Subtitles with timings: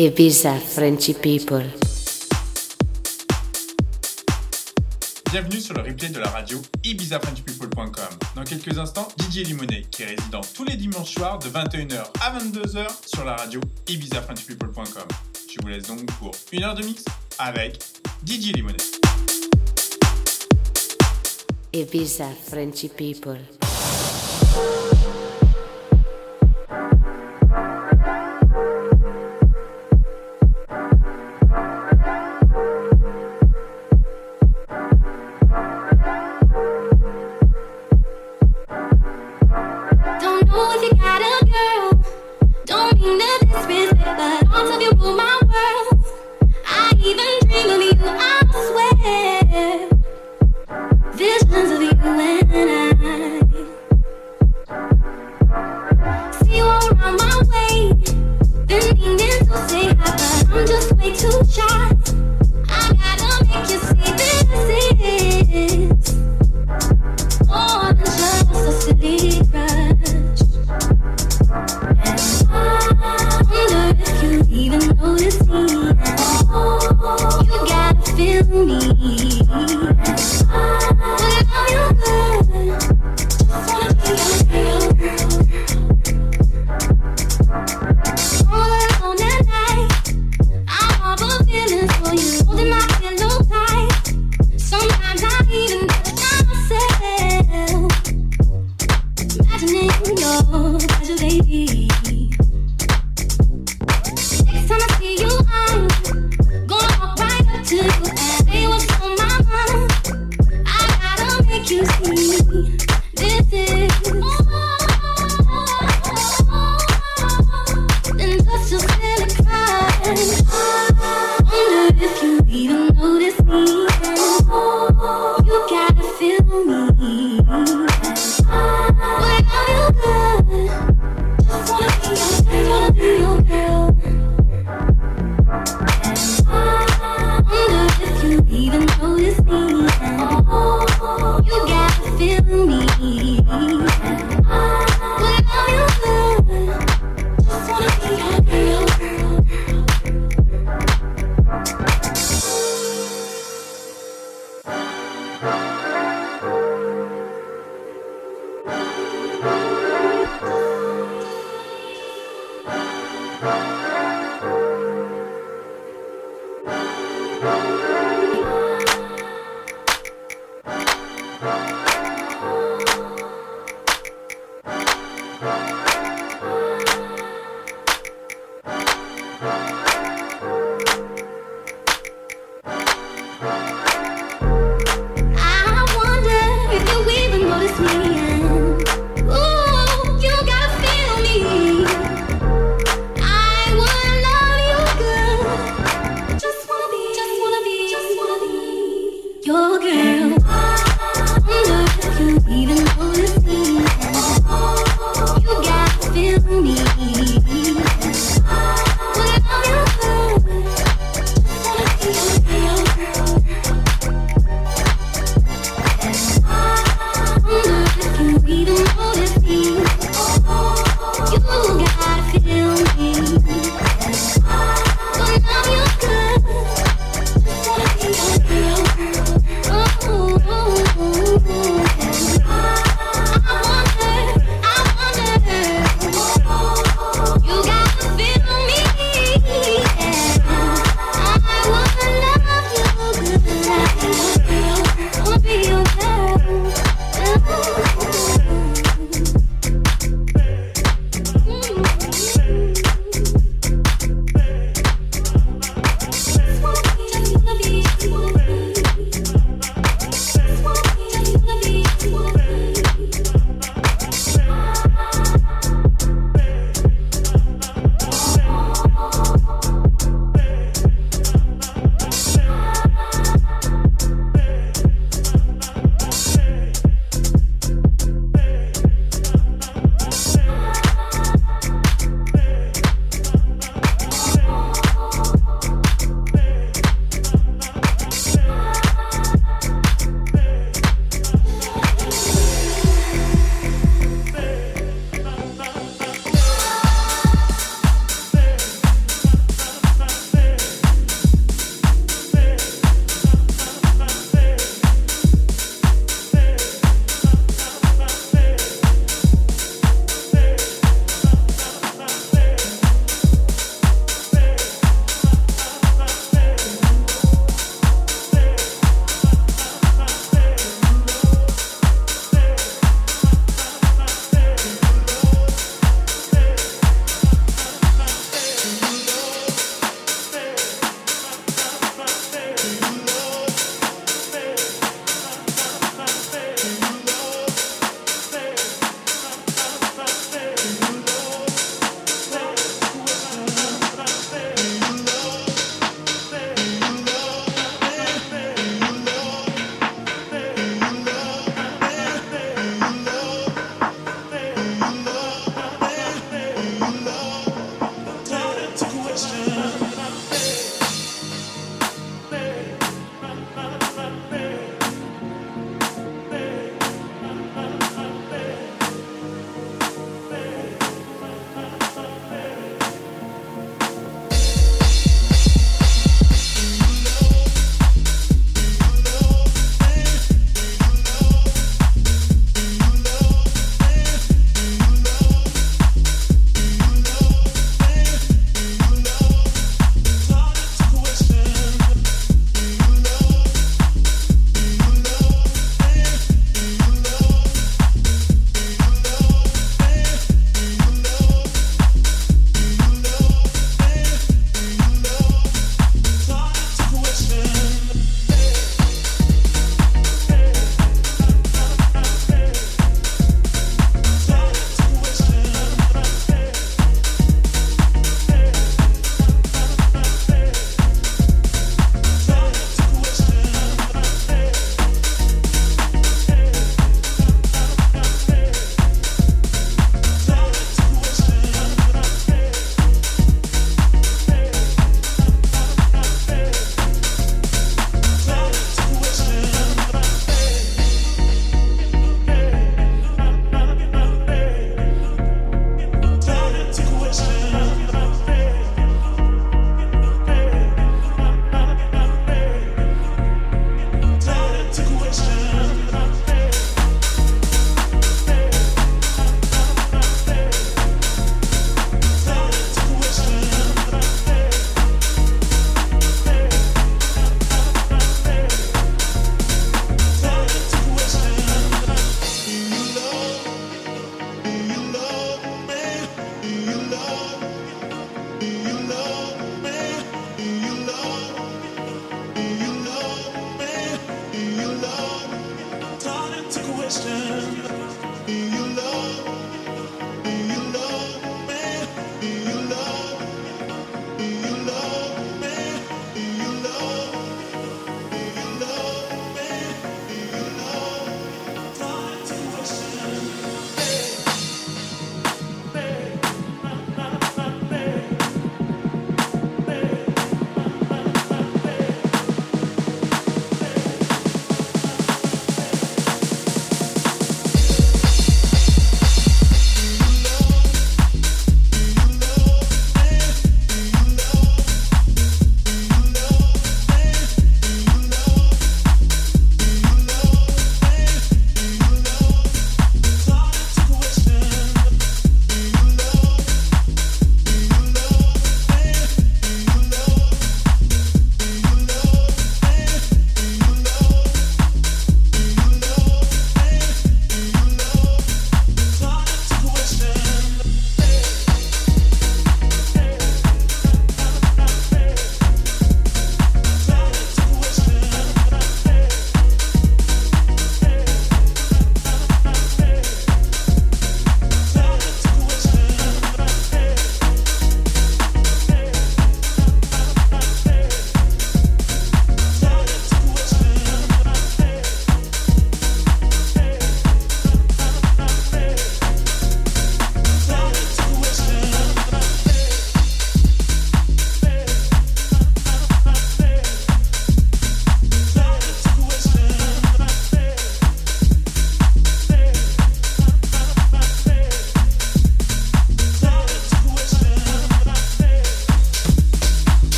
[0.00, 1.64] Ibiza Frenchy People.
[5.32, 7.90] Bienvenue sur le replay de la radio ibizafrenchypeople.com.
[8.36, 12.38] Dans quelques instants, Didier Limonet, qui est résident tous les dimanches soirs de 21h à
[12.38, 15.08] 22h sur la radio ibizafrenchypeople.com.
[15.52, 17.04] Je vous laisse donc pour une heure de mix
[17.40, 17.80] avec
[18.22, 18.76] Didier Limonet.
[21.72, 23.57] Ibiza Frenchy People.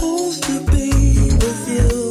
[0.00, 0.90] supposed to be
[1.42, 2.09] with you.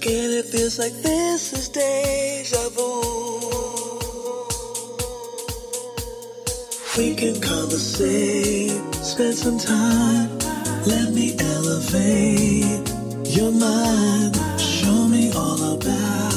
[0.00, 3.00] again, it feels like this is deja vu.
[6.96, 10.38] We can conversate, spend some time.
[10.86, 12.88] Let me elevate
[13.36, 14.36] your mind.
[14.58, 16.29] Show me all about.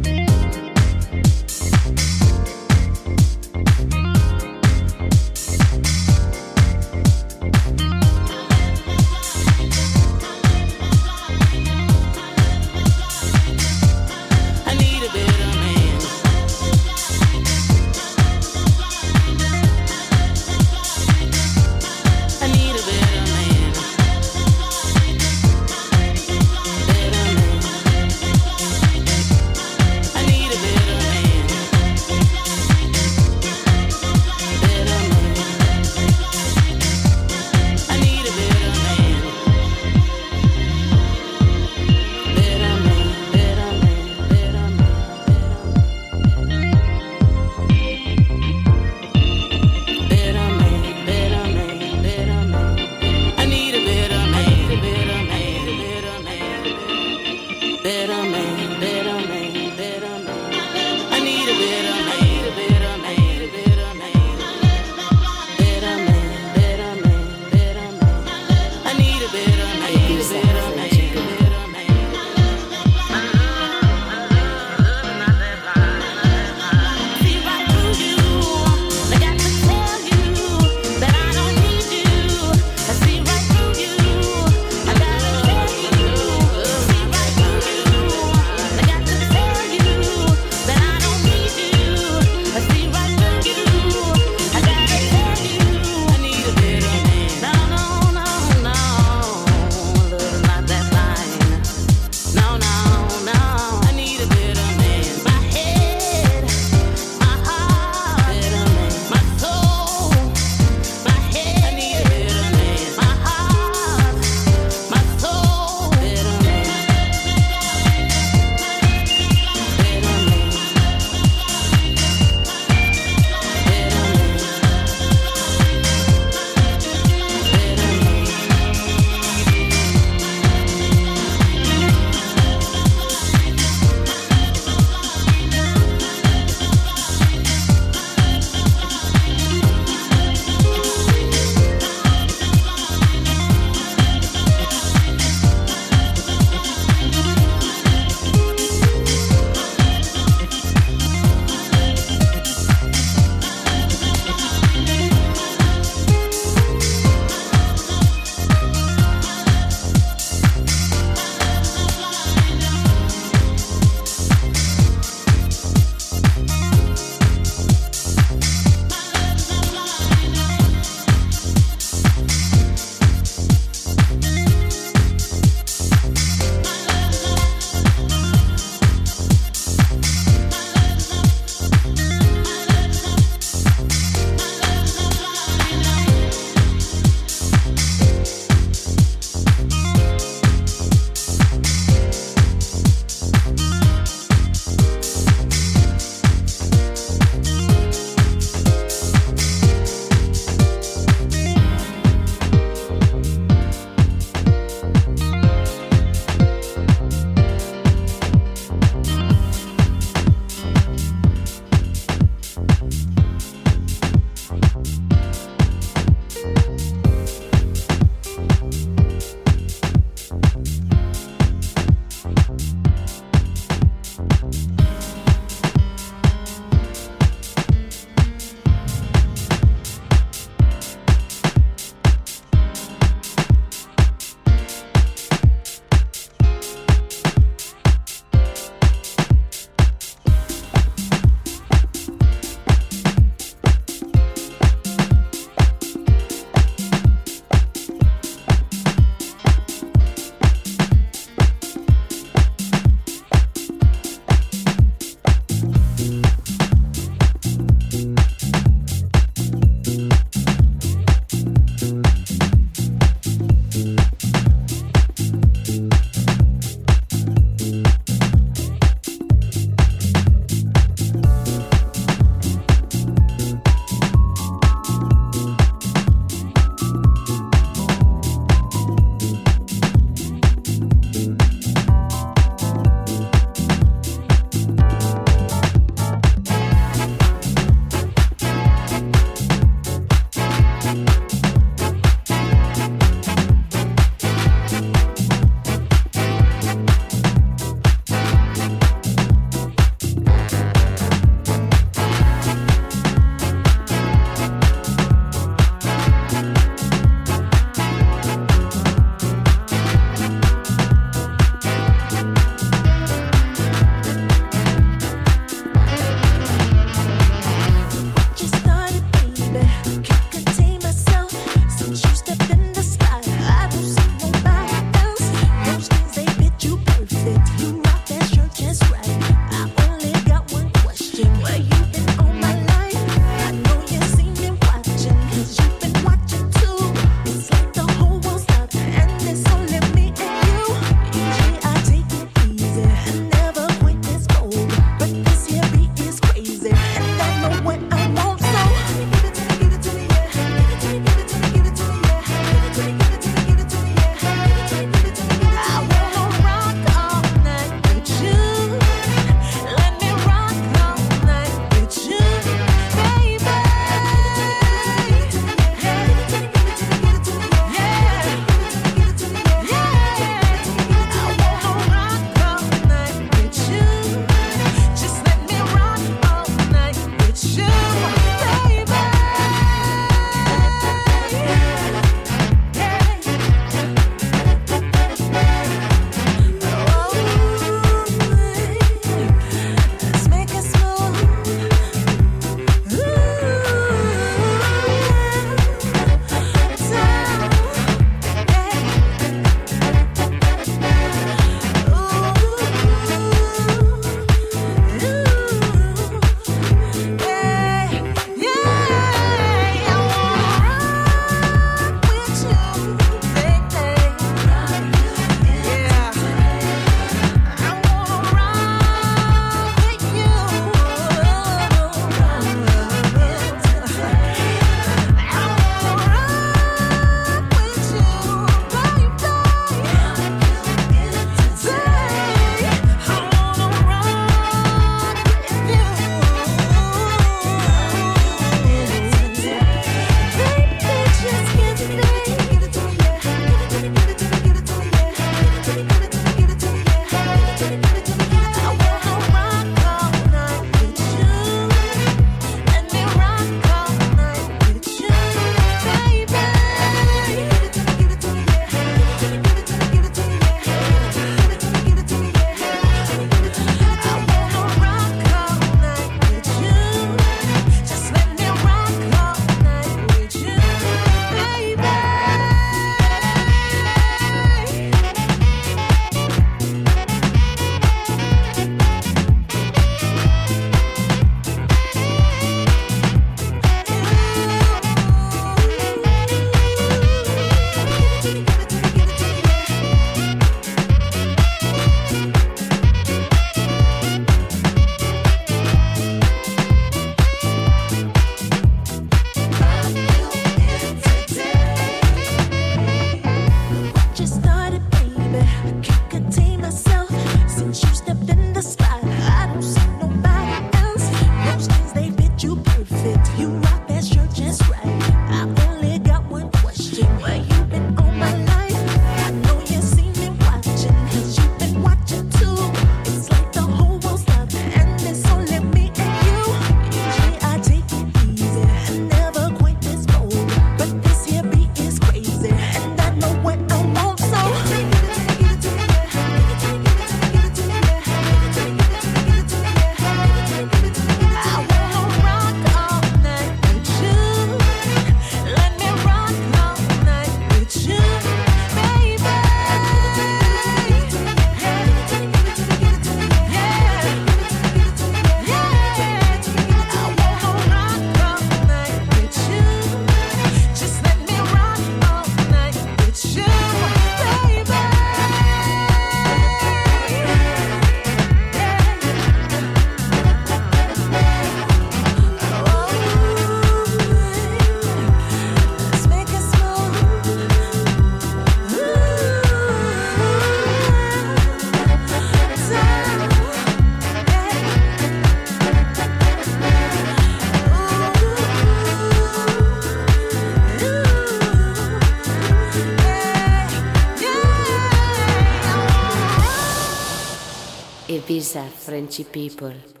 [598.41, 600.00] Ibiza Frenchy people.